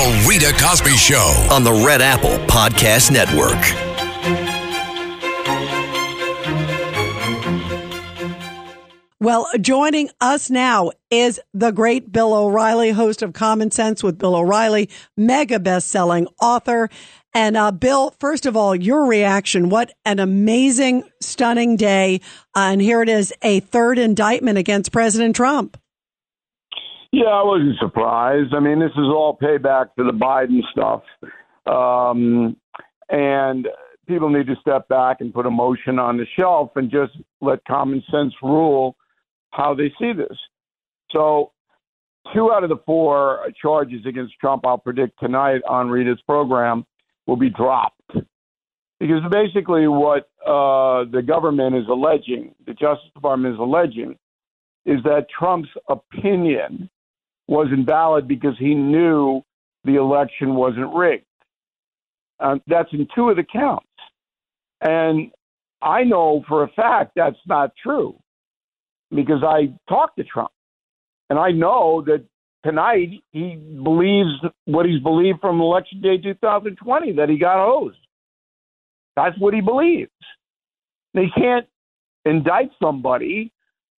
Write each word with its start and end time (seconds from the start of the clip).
The 0.00 0.26
Rita 0.26 0.54
Cosby 0.58 0.96
Show 0.96 1.46
on 1.50 1.62
the 1.62 1.74
Red 1.74 2.00
Apple 2.00 2.38
Podcast 2.46 3.10
Network. 3.10 3.60
Well, 9.20 9.46
joining 9.60 10.08
us 10.18 10.48
now 10.48 10.92
is 11.10 11.38
the 11.52 11.70
great 11.70 12.10
Bill 12.10 12.32
O'Reilly, 12.32 12.92
host 12.92 13.20
of 13.20 13.34
Common 13.34 13.70
Sense 13.70 14.02
with 14.02 14.16
Bill 14.16 14.36
O'Reilly, 14.36 14.88
mega 15.18 15.60
best-selling 15.60 16.28
author. 16.40 16.88
And 17.34 17.58
uh, 17.58 17.70
Bill, 17.70 18.14
first 18.18 18.46
of 18.46 18.56
all, 18.56 18.74
your 18.74 19.04
reaction. 19.04 19.68
What 19.68 19.92
an 20.06 20.18
amazing, 20.18 21.04
stunning 21.20 21.76
day. 21.76 22.22
Uh, 22.56 22.70
and 22.72 22.80
here 22.80 23.02
it 23.02 23.10
is, 23.10 23.34
a 23.42 23.60
third 23.60 23.98
indictment 23.98 24.56
against 24.56 24.92
President 24.92 25.36
Trump. 25.36 25.76
Yeah, 27.12 27.26
I 27.26 27.42
wasn't 27.42 27.76
surprised. 27.80 28.54
I 28.54 28.60
mean, 28.60 28.78
this 28.78 28.92
is 28.92 28.98
all 28.98 29.36
payback 29.40 29.86
for 29.96 30.04
the 30.04 30.12
Biden 30.12 30.60
stuff. 30.70 31.02
Um, 31.66 32.56
and 33.08 33.66
people 34.06 34.30
need 34.30 34.46
to 34.46 34.54
step 34.60 34.88
back 34.88 35.16
and 35.20 35.34
put 35.34 35.44
emotion 35.44 35.98
on 35.98 36.16
the 36.16 36.26
shelf 36.38 36.70
and 36.76 36.90
just 36.90 37.12
let 37.40 37.64
common 37.64 38.02
sense 38.10 38.32
rule 38.42 38.96
how 39.50 39.74
they 39.74 39.92
see 40.00 40.12
this. 40.12 40.36
So, 41.10 41.50
two 42.32 42.52
out 42.52 42.62
of 42.62 42.70
the 42.70 42.80
four 42.86 43.40
charges 43.60 44.06
against 44.06 44.34
Trump, 44.40 44.64
I'll 44.64 44.78
predict 44.78 45.18
tonight 45.18 45.62
on 45.68 45.88
Rita's 45.88 46.20
program, 46.26 46.86
will 47.26 47.36
be 47.36 47.50
dropped. 47.50 48.12
Because 49.00 49.22
basically, 49.30 49.88
what 49.88 50.28
uh, 50.46 51.10
the 51.10 51.24
government 51.26 51.74
is 51.74 51.88
alleging, 51.88 52.54
the 52.66 52.74
Justice 52.74 53.10
Department 53.14 53.54
is 53.54 53.58
alleging, 53.58 54.16
is 54.86 55.02
that 55.04 55.26
Trump's 55.36 55.70
opinion 55.88 56.88
was 57.50 57.66
invalid 57.72 58.28
because 58.28 58.54
he 58.58 58.74
knew 58.76 59.42
the 59.84 59.96
election 59.96 60.54
wasn't 60.54 60.94
rigged. 60.94 61.24
Uh, 62.38 62.56
that's 62.68 62.88
in 62.92 63.08
two 63.12 63.28
of 63.28 63.36
the 63.36 63.42
counts. 63.42 63.86
And 64.80 65.32
I 65.82 66.04
know 66.04 66.44
for 66.48 66.62
a 66.62 66.68
fact 66.68 67.12
that's 67.16 67.36
not 67.46 67.72
true 67.82 68.16
because 69.10 69.42
I 69.42 69.74
talked 69.88 70.16
to 70.18 70.24
Trump. 70.24 70.52
And 71.28 71.40
I 71.40 71.50
know 71.50 72.04
that 72.06 72.24
tonight 72.64 73.20
he 73.32 73.56
believes 73.82 74.30
what 74.66 74.86
he's 74.86 75.02
believed 75.02 75.40
from 75.40 75.60
election 75.60 76.00
day 76.00 76.18
2020 76.18 77.12
that 77.14 77.28
he 77.28 77.36
got 77.36 77.64
hosed. 77.66 77.98
That's 79.16 79.36
what 79.40 79.54
he 79.54 79.60
believes. 79.60 80.10
They 81.14 81.26
can't 81.36 81.66
indict 82.24 82.70
somebody 82.80 83.52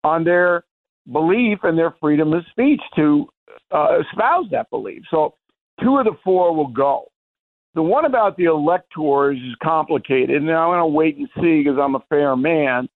on 0.06 0.24
their 0.24 0.64
belief 1.12 1.60
and 1.64 1.78
their 1.78 1.96
freedom 2.00 2.34
of 2.34 2.44
speech 2.52 2.82
to 2.96 3.28
uh, 3.72 4.00
espouse 4.00 4.46
that 4.52 4.70
belief. 4.70 5.04
So 5.10 5.36
two 5.82 5.98
of 5.98 6.06
the 6.06 6.18
four 6.24 6.56
will 6.56 6.68
go. 6.68 7.06
The 7.74 7.82
one 7.82 8.06
about 8.06 8.36
the 8.36 8.46
electors 8.46 9.38
is 9.38 9.56
complicated, 9.64 10.42
and 10.42 10.52
I'm 10.52 10.70
going 10.70 10.80
to 10.80 10.86
wait 10.86 11.18
and 11.18 11.30
see 11.36 11.64
because 11.64 11.80
I'm 11.82 11.96
a 11.96 12.04
fair 12.10 12.36
man 12.36 12.90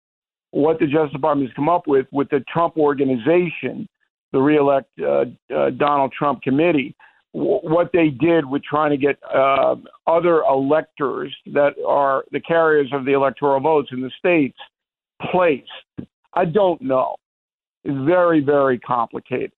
what 0.50 0.78
the 0.78 0.86
Justice 0.86 1.12
Department 1.12 1.48
has 1.48 1.54
come 1.54 1.68
up 1.68 1.86
with 1.86 2.06
with 2.12 2.28
the 2.30 2.44
Trump 2.52 2.76
organization, 2.76 3.88
the 4.32 4.40
reelect 4.40 4.88
uh, 5.00 5.24
uh, 5.54 5.70
Donald 5.70 6.12
Trump 6.12 6.42
committee, 6.42 6.94
w- 7.34 7.60
what 7.62 7.90
they 7.92 8.08
did 8.08 8.44
with 8.44 8.62
trying 8.64 8.90
to 8.90 8.96
get 8.96 9.16
uh, 9.32 9.76
other 10.06 10.42
electors 10.42 11.34
that 11.52 11.74
are 11.86 12.24
the 12.32 12.40
carriers 12.40 12.88
of 12.92 13.04
the 13.04 13.12
electoral 13.12 13.60
votes 13.60 13.88
in 13.92 14.00
the 14.00 14.10
states 14.18 14.58
placed. 15.30 15.70
I 16.34 16.44
don't 16.44 16.80
know. 16.82 17.16
It's 17.84 18.06
very, 18.06 18.40
very 18.40 18.78
complicated. 18.78 19.52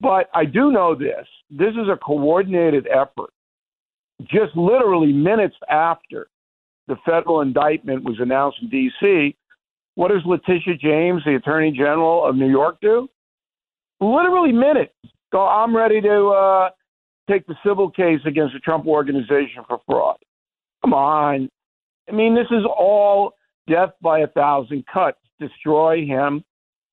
But 0.00 0.30
I 0.34 0.44
do 0.44 0.70
know 0.70 0.94
this 0.94 1.26
this 1.50 1.72
is 1.72 1.88
a 1.92 1.96
coordinated 1.96 2.86
effort. 2.88 3.30
Just 4.22 4.56
literally 4.56 5.12
minutes 5.12 5.56
after 5.70 6.28
the 6.88 6.96
federal 7.04 7.40
indictment 7.40 8.04
was 8.04 8.16
announced 8.18 8.58
in 8.62 8.68
D.C., 8.68 9.36
what 9.94 10.08
does 10.10 10.22
Letitia 10.24 10.76
James, 10.80 11.22
the 11.24 11.34
Attorney 11.34 11.70
General 11.72 12.24
of 12.24 12.36
New 12.36 12.48
York, 12.48 12.78
do? 12.80 13.08
Literally 14.00 14.52
minutes. 14.52 14.94
Go, 15.32 15.46
I'm 15.46 15.76
ready 15.76 16.00
to 16.00 16.28
uh, 16.28 16.70
take 17.28 17.46
the 17.46 17.56
civil 17.66 17.90
case 17.90 18.20
against 18.24 18.54
the 18.54 18.60
Trump 18.60 18.86
organization 18.86 19.64
for 19.66 19.80
fraud. 19.86 20.16
Come 20.82 20.94
on. 20.94 21.48
I 22.08 22.12
mean, 22.12 22.34
this 22.34 22.46
is 22.50 22.64
all 22.64 23.32
death 23.68 23.90
by 24.00 24.20
a 24.20 24.28
thousand 24.28 24.84
cuts. 24.92 25.18
Destroy 25.40 26.06
him. 26.06 26.44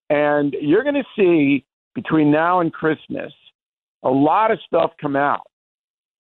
And 0.10 0.56
you're 0.60 0.84
going 0.84 0.96
to 0.96 1.04
see 1.18 1.66
between 1.94 2.32
now 2.32 2.60
and 2.60 2.72
Christmas 2.72 3.34
a 4.04 4.10
lot 4.10 4.52
of 4.52 4.60
stuff 4.66 4.92
come 5.02 5.16
out. 5.16 5.48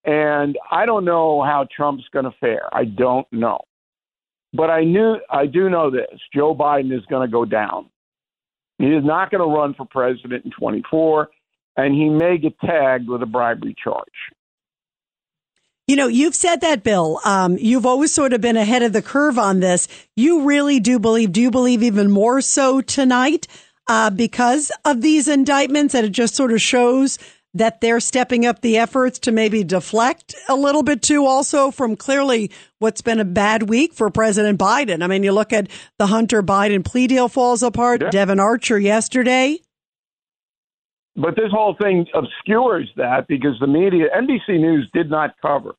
And 0.03 0.57
I 0.71 0.85
don't 0.85 1.05
know 1.05 1.43
how 1.43 1.67
Trump's 1.75 2.05
going 2.13 2.25
to 2.25 2.33
fare. 2.39 2.67
I 2.73 2.85
don't 2.85 3.27
know. 3.31 3.59
But 4.53 4.69
I 4.69 4.83
knew 4.83 5.17
I 5.29 5.47
do 5.47 5.69
know 5.69 5.89
this. 5.89 6.19
Joe 6.33 6.55
Biden 6.55 6.95
is 6.95 7.05
going 7.07 7.27
to 7.27 7.31
go 7.31 7.45
down. 7.45 7.89
He 8.77 8.87
is 8.87 9.03
not 9.03 9.31
going 9.31 9.41
to 9.41 9.55
run 9.55 9.73
for 9.73 9.85
president 9.85 10.45
in 10.45 10.51
24 10.51 11.29
and 11.77 11.93
he 11.93 12.09
may 12.09 12.37
get 12.37 12.57
tagged 12.59 13.09
with 13.09 13.21
a 13.21 13.25
bribery 13.25 13.75
charge. 13.81 14.05
You 15.87 15.95
know, 15.95 16.07
you've 16.07 16.35
said 16.35 16.61
that, 16.61 16.83
Bill. 16.83 17.19
Um, 17.25 17.57
you've 17.59 17.85
always 17.85 18.11
sort 18.13 18.33
of 18.33 18.41
been 18.41 18.57
ahead 18.57 18.81
of 18.81 18.91
the 18.91 19.03
curve 19.03 19.37
on 19.37 19.59
this. 19.59 19.87
You 20.15 20.43
really 20.43 20.79
do 20.79 20.99
believe, 20.99 21.31
do 21.31 21.41
you 21.41 21.51
believe 21.51 21.83
even 21.83 22.09
more 22.09 22.41
so 22.41 22.81
tonight 22.81 23.47
uh, 23.87 24.09
because 24.09 24.71
of 24.83 25.01
these 25.01 25.27
indictments 25.27 25.93
that 25.93 26.03
it 26.03 26.11
just 26.11 26.35
sort 26.35 26.51
of 26.51 26.61
shows 26.61 27.17
that 27.55 27.79
they're 27.79 28.01
stepping 28.01 28.45
up 28.45 28.59
the 28.61 28.77
efforts 28.77 29.17
to 29.19 29.31
maybe 29.31 29.63
deflect 29.63 30.35
a 30.49 30.55
little 30.55 30.83
bit 30.83 31.01
too 31.01 31.25
also 31.25 31.71
from 31.71 31.95
clearly 31.95 32.51
what's 32.79 33.01
been 33.01 33.19
a 33.19 33.25
bad 33.25 33.69
week 33.69 33.93
for 33.93 34.09
President 34.09 34.59
Biden. 34.59 35.01
I 35.01 35.07
mean, 35.07 35.23
you 35.23 35.31
look 35.31 35.53
at 35.53 35.69
the 35.97 36.07
Hunter 36.07 36.43
Biden 36.43 36.83
plea 36.83 37.07
deal 37.07 37.29
falls 37.29 37.63
apart, 37.63 38.01
yeah. 38.01 38.09
Devon 38.09 38.41
Archer 38.41 38.77
yesterday. 38.77 39.57
But 41.15 41.37
this 41.37 41.49
whole 41.49 41.77
thing 41.81 42.05
obscures 42.13 42.91
that 42.97 43.27
because 43.29 43.57
the 43.61 43.67
media, 43.67 44.07
NBC 44.13 44.59
News 44.59 44.89
did 44.93 45.09
not 45.09 45.33
cover. 45.41 45.75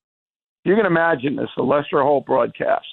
You 0.65 0.75
can 0.75 0.87
imagine 0.87 1.37
this, 1.37 1.51
the 1.57 1.63
Lester 1.63 2.01
Holt 2.01 2.25
broadcast 2.25 2.87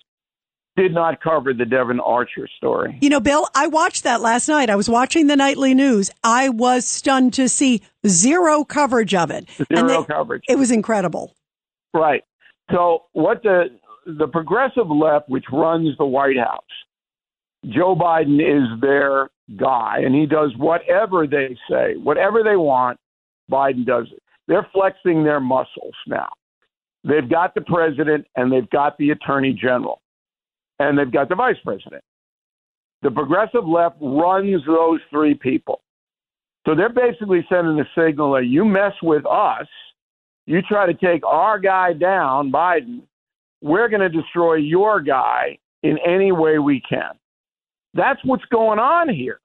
did 0.75 0.93
not 0.93 1.21
cover 1.21 1.53
the 1.53 1.65
Devon 1.65 1.99
Archer 1.99 2.47
story. 2.57 2.97
You 3.01 3.09
know, 3.09 3.19
Bill, 3.19 3.47
I 3.53 3.67
watched 3.67 4.03
that 4.03 4.21
last 4.21 4.47
night. 4.47 4.69
I 4.69 4.75
was 4.75 4.89
watching 4.89 5.27
the 5.27 5.35
nightly 5.35 5.73
news. 5.73 6.09
I 6.23 6.49
was 6.49 6.87
stunned 6.87 7.33
to 7.33 7.47
see 7.47 7.81
zero 8.07 8.63
coverage 8.63 9.13
of 9.13 9.29
it. 9.29 9.47
Zero 9.73 10.01
they, 10.01 10.03
coverage. 10.05 10.43
It 10.47 10.57
was 10.57 10.71
incredible. 10.71 11.35
Right. 11.93 12.23
So 12.71 13.03
what 13.13 13.43
the 13.43 13.65
the 14.05 14.27
progressive 14.27 14.89
left, 14.89 15.29
which 15.29 15.45
runs 15.51 15.95
the 15.97 16.05
White 16.05 16.37
House, 16.37 16.63
Joe 17.65 17.95
Biden 17.95 18.39
is 18.41 18.81
their 18.81 19.29
guy, 19.57 19.99
and 20.03 20.13
he 20.13 20.25
does 20.25 20.51
whatever 20.57 21.27
they 21.27 21.55
say, 21.69 21.95
whatever 21.97 22.43
they 22.43 22.55
want. 22.55 22.99
Biden 23.51 23.85
does 23.85 24.07
it. 24.11 24.23
They're 24.47 24.67
flexing 24.73 25.23
their 25.23 25.39
muscles 25.39 25.93
now. 26.07 26.29
They've 27.03 27.29
got 27.29 27.53
the 27.53 27.61
president 27.61 28.25
and 28.35 28.51
they've 28.51 28.69
got 28.69 28.97
the 28.97 29.11
attorney 29.11 29.53
general 29.53 30.01
and 30.89 30.97
they've 30.97 31.11
got 31.11 31.29
the 31.29 31.35
vice 31.35 31.57
president. 31.63 32.03
The 33.01 33.11
progressive 33.11 33.67
left 33.67 33.97
runs 34.01 34.63
those 34.65 34.99
three 35.09 35.35
people. 35.35 35.81
So 36.65 36.75
they're 36.75 36.89
basically 36.89 37.45
sending 37.49 37.79
a 37.79 37.89
signal 37.97 38.33
that 38.33 38.45
you 38.45 38.63
mess 38.63 38.93
with 39.01 39.25
us, 39.25 39.67
you 40.45 40.61
try 40.61 40.85
to 40.85 40.93
take 40.93 41.25
our 41.25 41.59
guy 41.59 41.93
down, 41.93 42.51
Biden, 42.51 43.01
we're 43.61 43.89
going 43.89 44.01
to 44.01 44.09
destroy 44.09 44.55
your 44.55 45.01
guy 45.01 45.57
in 45.83 45.97
any 46.05 46.31
way 46.31 46.59
we 46.59 46.81
can. 46.81 47.11
That's 47.93 48.19
what's 48.23 48.45
going 48.45 48.79
on 48.79 49.09
here. 49.13 49.39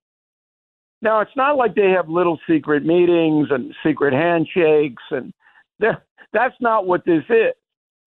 Now, 1.03 1.21
it's 1.21 1.37
not 1.37 1.57
like 1.57 1.75
they 1.75 1.91
have 1.91 2.09
little 2.09 2.39
secret 2.49 2.85
meetings 2.85 3.49
and 3.51 3.73
secret 3.85 4.13
handshakes, 4.13 5.03
and 5.11 5.33
that's 5.79 6.57
not 6.61 6.87
what 6.87 7.05
this 7.05 7.23
is. 7.29 7.55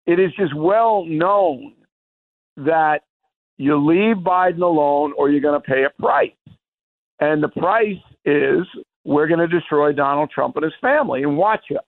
It 0.06 0.20
is 0.20 0.30
just 0.38 0.54
well 0.54 1.04
known 1.04 1.74
that 2.58 3.00
you 3.58 3.76
leave 3.76 4.16
Biden 4.16 4.60
alone 4.60 5.12
or 5.16 5.30
you're 5.30 5.40
going 5.40 5.60
to 5.60 5.66
pay 5.66 5.84
a 5.84 6.02
price. 6.02 6.30
And 7.20 7.42
the 7.42 7.48
price 7.48 7.96
is 8.24 8.66
we're 9.04 9.28
going 9.28 9.40
to 9.40 9.48
destroy 9.48 9.92
Donald 9.92 10.30
Trump 10.30 10.56
and 10.56 10.64
his 10.64 10.74
family. 10.80 11.22
And 11.22 11.36
watch 11.36 11.64
us. 11.70 11.84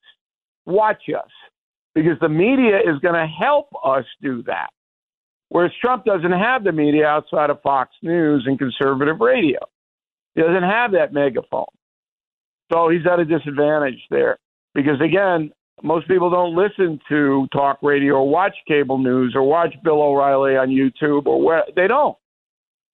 Watch 0.67 1.03
us. 1.15 1.31
Because 1.95 2.19
the 2.21 2.29
media 2.29 2.79
is 2.79 2.99
going 3.03 3.15
to 3.15 3.27
help 3.27 3.69
us 3.85 4.05
do 4.23 4.43
that. 4.45 4.69
Whereas 5.49 5.73
Trump 5.81 6.05
doesn't 6.05 6.33
have 6.33 6.63
the 6.63 6.73
media 6.73 7.07
outside 7.07 7.51
of 7.51 7.61
Fox 7.63 7.91
News 8.03 8.45
and 8.47 8.59
conservative 8.59 9.21
radio. 9.21 9.59
He 10.35 10.43
doesn't 10.43 10.63
have 10.63 10.93
that 10.93 11.13
megaphone. 11.13 11.65
So 12.71 12.91
he's 12.91 13.07
at 13.11 13.19
a 13.19 13.25
disadvantage 13.25 14.01
there. 14.11 14.39
Because 14.75 15.01
again, 15.01 15.51
most 15.83 16.09
people 16.09 16.31
don't 16.31 16.57
listen 16.57 17.01
to 17.09 17.47
talk 17.53 17.79
radio 17.83 18.15
or 18.15 18.29
watch 18.29 18.55
cable 18.67 18.99
news 18.99 19.33
or 19.35 19.43
watch 19.43 19.75
Bill 19.85 20.03
O'Reilly 20.03 20.57
on 20.57 20.69
YouTube 20.69 21.27
or 21.27 21.43
where 21.43 21.65
they 21.77 21.87
don't. 21.87 22.17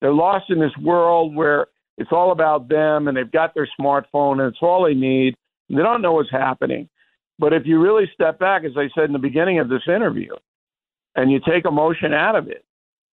They're 0.01 0.13
lost 0.13 0.51
in 0.51 0.59
this 0.61 0.77
world 0.83 1.35
where 1.35 1.67
it's 1.97 2.11
all 2.13 2.33
about 2.33 2.69
them 2.69 3.09
and 3.09 3.17
they've 3.17 3.31
got 3.31 3.55
their 3.55 3.69
smartphone 3.81 4.41
and 4.41 4.53
it's 4.53 4.59
all 4.61 4.85
they 4.85 4.95
need. 4.95 5.35
They 5.69 5.77
don't 5.77 6.03
know 6.03 6.13
what's 6.13 6.31
happening. 6.31 6.89
But 7.39 7.53
if 7.53 7.63
you 7.67 7.81
really 7.81 8.05
step 8.13 8.39
back, 8.39 8.65
as 8.65 8.73
I 8.77 8.89
said 8.95 9.05
in 9.05 9.13
the 9.13 9.19
beginning 9.19 9.59
of 9.59 9.69
this 9.69 9.83
interview, 9.89 10.33
and 11.17 11.31
you 11.31 11.41
take 11.47 11.65
emotion 11.65 12.13
out 12.13 12.37
of 12.37 12.49
it, 12.49 12.65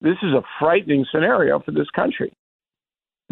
this 0.02 0.18
is 0.24 0.34
a 0.34 0.44
frightening 0.60 1.06
scenario 1.12 1.60
for 1.60 1.72
this 1.72 1.90
country. 1.96 2.34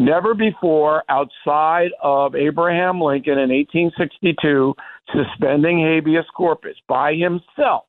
Never 0.00 0.32
before, 0.32 1.04
outside 1.10 1.90
of 2.02 2.34
Abraham 2.34 3.02
Lincoln 3.02 3.34
in 3.34 3.50
1862 3.50 4.74
suspending 5.14 5.78
habeas 5.78 6.24
corpus 6.34 6.76
by 6.88 7.12
himself, 7.12 7.84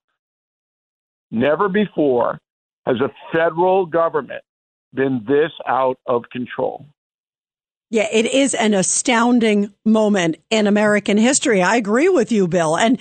never 1.31 1.69
before 1.69 2.37
has 2.85 2.97
a 2.99 3.09
federal 3.31 3.85
government 3.85 4.43
been 4.93 5.23
this 5.25 5.51
out 5.65 5.99
of 6.05 6.23
control. 6.33 6.85
Yeah, 7.91 8.07
it 8.11 8.25
is 8.25 8.53
an 8.55 8.73
astounding 8.73 9.73
moment 9.85 10.35
in 10.49 10.67
American 10.67 11.17
history. 11.17 11.61
I 11.61 11.77
agree 11.77 12.09
with 12.09 12.29
you, 12.29 12.45
Bill. 12.45 12.77
And 12.77 13.00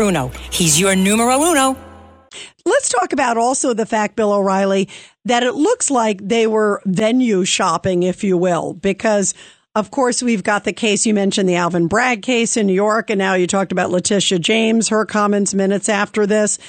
He's 0.51 0.79
your 0.79 0.95
numero 0.95 1.41
uno. 1.43 1.77
Let's 2.65 2.89
talk 2.89 3.13
about 3.13 3.37
also 3.37 3.73
the 3.73 3.85
fact, 3.85 4.15
Bill 4.15 4.33
O'Reilly, 4.33 4.89
that 5.25 5.43
it 5.43 5.53
looks 5.53 5.89
like 5.89 6.19
they 6.27 6.47
were 6.47 6.81
venue 6.85 7.45
shopping, 7.45 8.03
if 8.03 8.23
you 8.23 8.37
will, 8.37 8.73
because 8.73 9.33
of 9.73 9.89
course, 9.89 10.21
we've 10.21 10.43
got 10.43 10.65
the 10.65 10.73
case 10.73 11.05
you 11.05 11.13
mentioned, 11.13 11.47
the 11.47 11.55
Alvin 11.55 11.87
Bragg 11.87 12.23
case 12.23 12.57
in 12.57 12.67
New 12.67 12.73
York, 12.73 13.09
and 13.09 13.17
now 13.17 13.35
you 13.35 13.47
talked 13.47 13.71
about 13.71 13.89
Letitia 13.89 14.39
James, 14.39 14.89
her 14.89 15.05
comments 15.05 15.53
minutes 15.53 15.87
after 15.87 16.25
this. 16.25 16.59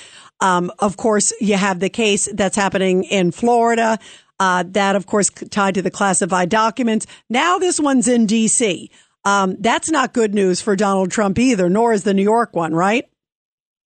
Um, 0.41 0.71
of 0.79 0.97
course, 0.97 1.33
you 1.41 1.57
have 1.57 1.81
the 1.81 1.89
case 1.89 2.29
that's 2.33 2.55
happening 2.55 3.03
in 3.05 3.33
Florida 3.33 3.99
uh, 4.39 4.65
that, 4.69 4.95
of 4.95 5.07
course, 5.07 5.31
tied 5.51 5.75
to 5.75 5.83
the 5.83 5.91
classified 5.91 6.49
documents. 6.49 7.07
Now 7.29 7.59
this 7.59 7.81
one's 7.81 8.07
in 8.07 8.27
D.C. 8.27 8.91
Um, 9.25 9.57
that's 9.59 9.91
not 9.91 10.13
good 10.13 10.35
news 10.35 10.61
for 10.61 10.77
Donald 10.77 11.11
Trump 11.11 11.39
either, 11.39 11.69
nor 11.69 11.93
is 11.93 12.05
the 12.05 12.15
New 12.15 12.23
York 12.23 12.55
one, 12.55 12.75
right? 12.75 13.09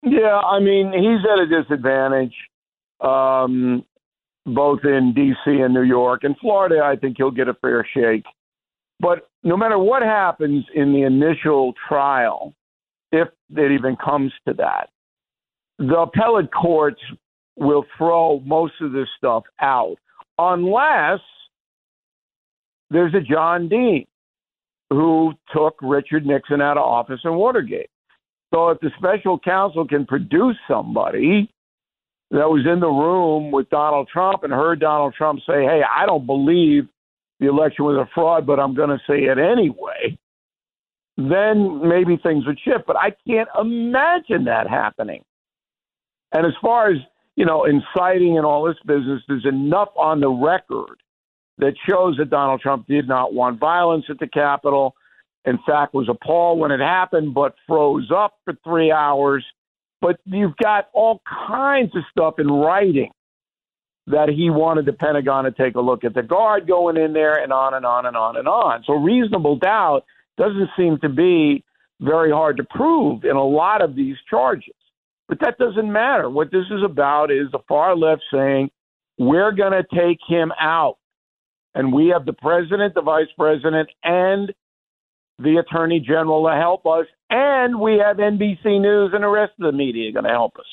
Yeah, 0.03 0.37
I 0.37 0.59
mean, 0.59 0.91
he's 0.91 1.25
at 1.31 1.39
a 1.39 1.63
disadvantage, 1.63 2.33
um, 2.99 3.85
both 4.45 4.79
in 4.83 5.13
D.C. 5.15 5.51
and 5.51 5.73
New 5.73 5.83
York. 5.83 6.25
In 6.25 6.35
Florida, 6.35 6.81
I 6.83 6.97
think 6.97 7.15
he'll 7.17 7.31
get 7.31 7.47
a 7.47 7.53
fair 7.55 7.87
shake. 7.95 8.25
But 8.99 9.29
no 9.43 9.55
matter 9.55 9.77
what 9.79 10.03
happens 10.03 10.65
in 10.75 10.93
the 10.93 11.03
initial 11.03 11.73
trial, 11.87 12.53
if 13.11 13.29
it 13.55 13.71
even 13.71 13.95
comes 13.95 14.33
to 14.47 14.53
that, 14.55 14.89
the 15.79 15.99
appellate 15.99 16.53
courts 16.53 17.01
will 17.55 17.85
throw 17.97 18.41
most 18.45 18.73
of 18.81 18.91
this 18.91 19.07
stuff 19.17 19.43
out 19.61 19.95
unless 20.37 21.19
there's 22.89 23.13
a 23.13 23.21
John 23.21 23.69
Dean 23.69 24.05
who 24.89 25.33
took 25.55 25.75
Richard 25.81 26.25
Nixon 26.25 26.61
out 26.61 26.77
of 26.77 26.83
office 26.83 27.19
in 27.23 27.33
Watergate. 27.33 27.89
So 28.53 28.69
if 28.69 28.79
the 28.79 28.91
special 28.97 29.39
counsel 29.39 29.87
can 29.87 30.05
produce 30.05 30.57
somebody 30.67 31.51
that 32.31 32.49
was 32.49 32.65
in 32.71 32.79
the 32.79 32.87
room 32.87 33.51
with 33.51 33.69
Donald 33.69 34.07
Trump 34.11 34.43
and 34.43 34.53
heard 34.53 34.79
Donald 34.79 35.13
Trump 35.15 35.39
say, 35.47 35.63
hey, 35.63 35.81
I 35.83 36.05
don't 36.05 36.25
believe 36.25 36.87
the 37.39 37.47
election 37.47 37.85
was 37.85 37.95
a 37.95 38.09
fraud, 38.13 38.45
but 38.45 38.59
I'm 38.59 38.75
going 38.75 38.89
to 38.89 38.99
say 39.07 39.23
it 39.23 39.37
anyway, 39.37 40.17
then 41.17 41.87
maybe 41.87 42.17
things 42.17 42.45
would 42.45 42.59
shift. 42.59 42.85
But 42.85 42.97
I 42.97 43.15
can't 43.27 43.49
imagine 43.59 44.45
that 44.45 44.69
happening. 44.69 45.23
And 46.31 46.45
as 46.45 46.53
far 46.61 46.91
as 46.91 46.97
you 47.35 47.45
know, 47.45 47.65
inciting 47.65 48.37
and 48.37 48.45
all 48.45 48.63
this 48.63 48.77
business, 48.85 49.21
there's 49.27 49.45
enough 49.45 49.89
on 49.95 50.19
the 50.19 50.29
record 50.29 51.01
that 51.57 51.73
shows 51.87 52.17
that 52.17 52.29
Donald 52.29 52.61
Trump 52.61 52.87
did 52.87 53.07
not 53.07 53.33
want 53.33 53.59
violence 53.59 54.05
at 54.09 54.19
the 54.19 54.27
Capitol. 54.27 54.95
In 55.45 55.59
fact, 55.67 55.93
was 55.93 56.07
appalled 56.09 56.59
when 56.59 56.71
it 56.71 56.79
happened, 56.79 57.33
but 57.33 57.55
froze 57.67 58.09
up 58.15 58.35
for 58.45 58.53
three 58.63 58.91
hours. 58.91 59.45
But 60.01 60.19
you've 60.25 60.55
got 60.57 60.89
all 60.93 61.21
kinds 61.47 61.95
of 61.95 62.03
stuff 62.11 62.35
in 62.39 62.47
writing 62.47 63.11
that 64.07 64.29
he 64.29 64.49
wanted 64.49 64.85
the 64.85 64.93
Pentagon 64.93 65.45
to 65.45 65.51
take 65.51 65.75
a 65.75 65.81
look 65.81 66.03
at 66.03 66.13
the 66.13 66.23
guard 66.23 66.67
going 66.67 66.97
in 66.97 67.13
there 67.13 67.41
and 67.41 67.53
on 67.53 67.73
and 67.73 67.85
on 67.85 68.05
and 68.05 68.17
on 68.17 68.37
and 68.37 68.47
on. 68.47 68.83
So 68.85 68.93
reasonable 68.93 69.57
doubt 69.57 70.03
doesn't 70.37 70.69
seem 70.77 70.97
to 70.99 71.09
be 71.09 71.63
very 72.01 72.31
hard 72.31 72.57
to 72.57 72.65
prove 72.65 73.23
in 73.23 73.35
a 73.35 73.45
lot 73.45 73.81
of 73.81 73.95
these 73.95 74.17
charges. 74.29 74.73
But 75.29 75.39
that 75.39 75.57
doesn't 75.57 75.89
matter. 75.89 76.29
What 76.29 76.51
this 76.51 76.65
is 76.69 76.83
about 76.83 77.31
is 77.31 77.49
the 77.51 77.59
far 77.67 77.95
left 77.95 78.23
saying, 78.31 78.71
we're 79.17 79.53
going 79.53 79.71
to 79.71 79.85
take 79.95 80.19
him 80.27 80.51
out. 80.59 80.97
And 81.75 81.93
we 81.93 82.09
have 82.09 82.25
the 82.25 82.33
president, 82.33 82.93
the 82.93 83.01
vice 83.01 83.31
president, 83.37 83.89
and 84.03 84.53
the 85.43 85.57
attorney 85.57 85.99
general 85.99 86.47
to 86.47 86.55
help 86.55 86.85
us. 86.85 87.05
And 87.29 87.79
we 87.79 88.01
have 88.03 88.17
NBC 88.17 88.81
News 88.81 89.11
and 89.13 89.23
the 89.23 89.27
rest 89.27 89.53
of 89.59 89.65
the 89.65 89.71
media 89.71 90.11
going 90.11 90.25
to 90.25 90.31
help 90.31 90.57
us. 90.57 90.65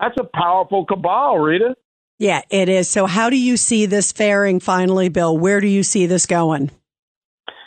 That's 0.00 0.16
a 0.18 0.24
powerful 0.24 0.84
cabal, 0.84 1.38
Rita. 1.38 1.74
Yeah, 2.18 2.42
it 2.50 2.68
is. 2.68 2.88
So, 2.88 3.06
how 3.06 3.30
do 3.30 3.36
you 3.36 3.56
see 3.56 3.86
this 3.86 4.12
faring 4.12 4.60
finally, 4.60 5.08
Bill? 5.08 5.36
Where 5.36 5.60
do 5.60 5.66
you 5.66 5.82
see 5.82 6.06
this 6.06 6.26
going? 6.26 6.70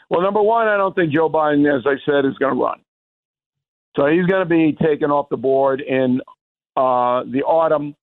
Well, 0.09 0.21
number 0.21 0.41
one, 0.41 0.67
I 0.67 0.77
don't 0.77 0.95
think 0.95 1.13
Joe 1.13 1.29
Biden, 1.29 1.67
as 1.67 1.85
I 1.85 1.95
said, 2.05 2.25
is 2.25 2.37
going 2.39 2.55
to 2.55 2.61
run. 2.61 2.79
So 3.95 4.07
he's 4.07 4.25
going 4.25 4.47
to 4.47 4.49
be 4.49 4.77
taken 4.81 5.11
off 5.11 5.29
the 5.29 5.37
board 5.37 5.81
in 5.81 6.21
uh, 6.75 7.23
the 7.23 7.43
autumn 7.45 7.95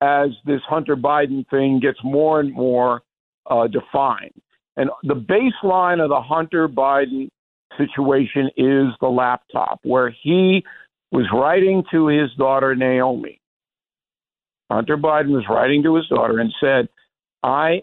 as 0.00 0.30
this 0.46 0.60
Hunter 0.68 0.96
Biden 0.96 1.48
thing 1.50 1.80
gets 1.80 1.98
more 2.02 2.40
and 2.40 2.52
more 2.52 3.02
uh, 3.50 3.66
defined. 3.66 4.40
And 4.76 4.90
the 5.02 5.14
baseline 5.14 6.02
of 6.02 6.08
the 6.08 6.20
Hunter 6.20 6.68
Biden 6.68 7.28
situation 7.76 8.50
is 8.56 8.86
the 9.00 9.08
laptop, 9.08 9.80
where 9.82 10.14
he 10.22 10.64
was 11.12 11.26
writing 11.32 11.82
to 11.90 12.06
his 12.06 12.30
daughter, 12.38 12.74
Naomi. 12.74 13.40
Hunter 14.70 14.96
Biden 14.96 15.30
was 15.30 15.44
writing 15.48 15.82
to 15.82 15.96
his 15.96 16.06
daughter 16.06 16.38
and 16.38 16.52
said, 16.60 16.88
I 17.42 17.82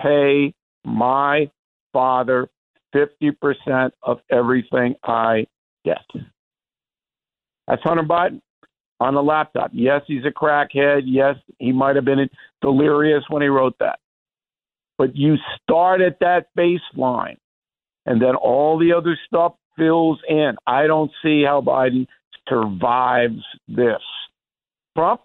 pay 0.00 0.54
my 0.84 1.50
father 1.92 2.48
50% 2.94 3.90
of 4.02 4.18
everything 4.30 4.94
I 5.04 5.46
get. 5.84 6.04
That's 7.68 7.82
Hunter 7.82 8.02
Biden 8.02 8.40
on 9.00 9.14
the 9.14 9.22
laptop. 9.22 9.70
Yes, 9.74 10.02
he's 10.06 10.24
a 10.24 10.30
crackhead. 10.30 11.02
Yes, 11.04 11.36
he 11.58 11.72
might 11.72 11.96
have 11.96 12.04
been 12.04 12.28
delirious 12.60 13.24
when 13.28 13.42
he 13.42 13.48
wrote 13.48 13.74
that. 13.80 13.98
But 14.96 15.16
you 15.16 15.36
start 15.60 16.00
at 16.00 16.18
that 16.20 16.46
baseline, 16.56 17.36
and 18.06 18.20
then 18.20 18.34
all 18.34 18.78
the 18.78 18.92
other 18.92 19.18
stuff 19.26 19.54
fills 19.76 20.20
in. 20.28 20.56
I 20.66 20.86
don't 20.86 21.10
see 21.22 21.44
how 21.44 21.60
Biden 21.60 22.06
survives 22.48 23.42
this. 23.68 24.00
Trump, 24.96 25.20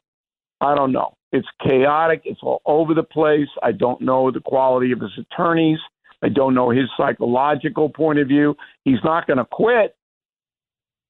I 0.61 0.75
don't 0.75 0.91
know. 0.91 1.13
It's 1.31 1.47
chaotic. 1.61 2.21
It's 2.25 2.39
all 2.41 2.61
over 2.65 2.93
the 2.93 3.03
place. 3.03 3.49
I 3.61 3.73
don't 3.73 4.01
know 4.01 4.31
the 4.31 4.39
quality 4.39 4.91
of 4.91 5.01
his 5.01 5.11
attorneys. 5.17 5.79
I 6.23 6.29
don't 6.29 6.55
know 6.55 6.69
his 6.69 6.89
psychological 6.97 7.89
point 7.89 8.19
of 8.19 8.27
view. 8.27 8.55
He's 8.83 9.03
not 9.03 9.27
going 9.27 9.37
to 9.37 9.45
quit. 9.45 9.95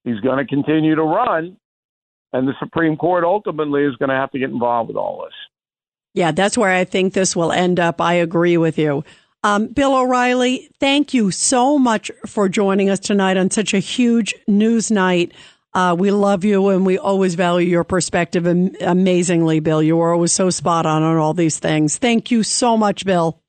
He's 0.03 0.19
going 0.21 0.37
to 0.37 0.45
continue 0.45 0.95
to 0.95 1.03
run, 1.03 1.57
and 2.31 2.47
the 2.47 2.53
Supreme 2.59 2.95
Court 2.95 3.25
ultimately 3.25 3.83
is 3.83 3.95
going 3.97 4.09
to 4.09 4.15
have 4.15 4.31
to 4.31 4.39
get 4.39 4.49
involved 4.49 4.87
with 4.87 4.97
all 4.97 5.25
this. 5.25 5.33
Yeah, 6.13 6.31
that's 6.31 6.57
where 6.57 6.71
I 6.71 6.85
think 6.85 7.13
this 7.13 7.35
will 7.35 7.51
end 7.51 7.79
up. 7.79 7.99
I 7.99 8.13
agree 8.13 8.57
with 8.57 8.79
you. 8.79 9.03
Um, 9.47 9.67
Bill 9.67 9.95
O'Reilly, 9.95 10.69
thank 10.81 11.13
you 11.13 11.31
so 11.31 11.79
much 11.79 12.11
for 12.25 12.49
joining 12.49 12.89
us 12.89 12.99
tonight 12.99 13.37
on 13.37 13.49
such 13.49 13.73
a 13.73 13.79
huge 13.79 14.35
news 14.45 14.91
night. 14.91 15.31
Uh, 15.73 15.95
we 15.97 16.11
love 16.11 16.43
you 16.43 16.67
and 16.67 16.85
we 16.85 16.97
always 16.97 17.35
value 17.35 17.65
your 17.65 17.85
perspective 17.85 18.45
amazingly, 18.45 19.61
Bill. 19.61 19.81
You 19.81 20.01
are 20.01 20.13
always 20.13 20.33
so 20.33 20.49
spot 20.49 20.85
on 20.85 21.01
on 21.01 21.15
all 21.15 21.33
these 21.33 21.59
things. 21.59 21.97
Thank 21.97 22.29
you 22.29 22.43
so 22.43 22.75
much, 22.75 23.05
Bill. 23.05 23.41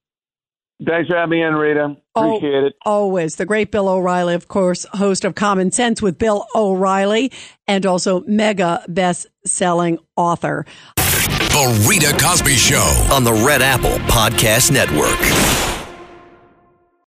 Thanks 0.87 1.09
for 1.09 1.17
having 1.17 1.31
me 1.31 1.43
in, 1.43 1.57
Rita. 1.57 1.97
Appreciate 2.15 2.55
oh, 2.55 2.67
it. 2.67 2.77
Always. 2.87 3.35
The 3.35 3.47
great 3.47 3.73
Bill 3.73 3.89
O'Reilly, 3.89 4.35
of 4.35 4.47
course, 4.47 4.87
host 4.93 5.25
of 5.25 5.35
Common 5.35 5.73
Sense 5.73 6.01
with 6.01 6.17
Bill 6.17 6.47
O'Reilly 6.55 7.33
and 7.67 7.85
also 7.85 8.21
mega 8.21 8.85
best 8.87 9.27
selling 9.45 9.99
author. 10.15 10.65
The 10.95 11.87
Rita 11.91 12.17
Cosby 12.25 12.55
Show 12.55 13.09
on 13.11 13.25
the 13.25 13.33
Red 13.33 13.63
Apple 13.63 13.99
Podcast 14.07 14.71
Network. 14.71 15.68